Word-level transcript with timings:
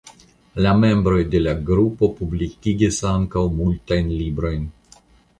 La 0.65 0.69
membroj 0.83 1.17
de 1.33 1.41
la 1.47 1.51
grupo 1.67 2.09
publikigis 2.21 2.97
ankaŭ 3.09 3.43
multajn 3.59 4.09
librojn. 4.23 4.65